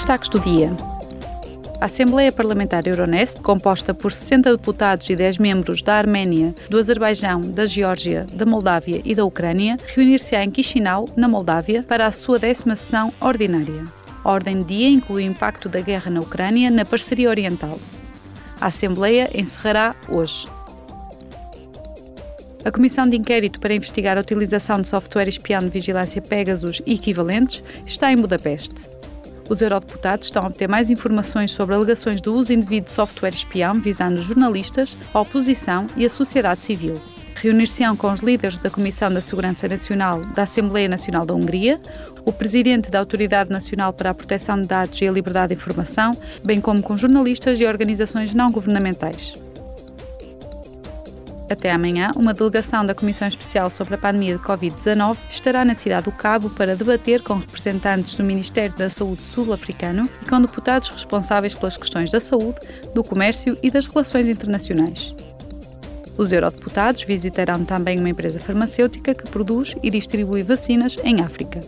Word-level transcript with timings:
Destaques 0.00 0.30
do 0.30 0.40
dia. 0.40 0.74
A 1.78 1.84
Assembleia 1.84 2.32
Parlamentar 2.32 2.86
Euronest, 2.86 3.38
composta 3.42 3.92
por 3.92 4.10
60 4.10 4.56
deputados 4.56 5.10
e 5.10 5.14
10 5.14 5.36
membros 5.36 5.82
da 5.82 5.96
Arménia, 5.96 6.54
do 6.70 6.78
Azerbaijão, 6.78 7.42
da 7.42 7.66
Geórgia, 7.66 8.26
da 8.32 8.46
Moldávia 8.46 9.02
e 9.04 9.14
da 9.14 9.26
Ucrânia, 9.26 9.76
reunir-se-á 9.94 10.42
em 10.42 10.54
Chisinau, 10.54 11.06
na 11.14 11.28
Moldávia, 11.28 11.82
para 11.82 12.06
a 12.06 12.10
sua 12.10 12.38
décima 12.38 12.76
sessão 12.76 13.12
ordinária. 13.20 13.84
A 14.24 14.30
ordem 14.32 14.56
do 14.56 14.64
dia 14.64 14.88
inclui 14.88 15.24
o 15.24 15.30
impacto 15.30 15.68
da 15.68 15.82
guerra 15.82 16.10
na 16.10 16.20
Ucrânia 16.20 16.70
na 16.70 16.86
parceria 16.86 17.28
oriental. 17.28 17.78
A 18.58 18.66
Assembleia 18.68 19.28
encerrará 19.34 19.94
hoje. 20.08 20.48
A 22.64 22.72
Comissão 22.72 23.06
de 23.06 23.18
Inquérito 23.18 23.60
para 23.60 23.74
investigar 23.74 24.16
a 24.16 24.22
utilização 24.22 24.80
de 24.80 24.88
software 24.88 25.28
espião 25.28 25.60
de 25.60 25.68
vigilância 25.68 26.22
Pegasus 26.22 26.80
e 26.86 26.94
equivalentes 26.94 27.62
está 27.84 28.10
em 28.10 28.16
Budapeste. 28.16 28.99
Os 29.50 29.60
eurodeputados 29.60 30.28
estão 30.28 30.44
a 30.44 30.46
obter 30.46 30.68
mais 30.68 30.90
informações 30.90 31.50
sobre 31.50 31.74
alegações 31.74 32.20
do 32.20 32.32
uso 32.36 32.52
indevido 32.52 32.84
de 32.84 32.92
software 32.92 33.34
espião 33.34 33.74
visando 33.74 34.22
jornalistas, 34.22 34.96
a 35.12 35.20
oposição 35.20 35.88
e 35.96 36.06
a 36.06 36.08
sociedade 36.08 36.62
civil. 36.62 37.00
Reunir-se-ão 37.34 37.96
com 37.96 38.12
os 38.12 38.20
líderes 38.20 38.60
da 38.60 38.70
Comissão 38.70 39.12
da 39.12 39.20
Segurança 39.20 39.66
Nacional 39.66 40.20
da 40.36 40.44
Assembleia 40.44 40.88
Nacional 40.88 41.26
da 41.26 41.34
Hungria, 41.34 41.80
o 42.24 42.32
presidente 42.32 42.90
da 42.90 43.00
Autoridade 43.00 43.50
Nacional 43.50 43.92
para 43.92 44.10
a 44.10 44.14
Proteção 44.14 44.60
de 44.60 44.68
Dados 44.68 45.00
e 45.00 45.08
a 45.08 45.10
Liberdade 45.10 45.52
de 45.52 45.60
Informação, 45.60 46.16
bem 46.44 46.60
como 46.60 46.80
com 46.80 46.96
jornalistas 46.96 47.58
e 47.58 47.66
organizações 47.66 48.32
não 48.32 48.52
governamentais. 48.52 49.34
Até 51.50 51.72
amanhã, 51.72 52.12
uma 52.14 52.32
delegação 52.32 52.86
da 52.86 52.94
Comissão 52.94 53.26
Especial 53.26 53.70
sobre 53.70 53.96
a 53.96 53.98
Pandemia 53.98 54.36
de 54.36 54.42
Covid-19 54.44 55.16
estará 55.28 55.64
na 55.64 55.74
cidade 55.74 56.04
do 56.04 56.12
Cabo 56.12 56.48
para 56.48 56.76
debater 56.76 57.22
com 57.22 57.34
representantes 57.34 58.14
do 58.14 58.22
Ministério 58.22 58.72
da 58.76 58.88
Saúde 58.88 59.24
sul-africano 59.24 60.08
e 60.22 60.28
com 60.28 60.40
deputados 60.40 60.90
responsáveis 60.90 61.52
pelas 61.56 61.76
questões 61.76 62.12
da 62.12 62.20
saúde, 62.20 62.60
do 62.94 63.02
comércio 63.02 63.58
e 63.64 63.68
das 63.68 63.88
relações 63.88 64.28
internacionais. 64.28 65.12
Os 66.16 66.30
eurodeputados 66.30 67.02
visitarão 67.02 67.64
também 67.64 67.98
uma 67.98 68.10
empresa 68.10 68.38
farmacêutica 68.38 69.12
que 69.12 69.28
produz 69.28 69.74
e 69.82 69.90
distribui 69.90 70.44
vacinas 70.44 70.98
em 71.02 71.20
África. 71.20 71.60